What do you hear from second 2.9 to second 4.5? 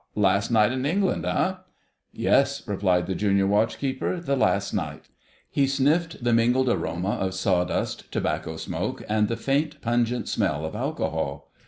the Junior Watch keeper, "the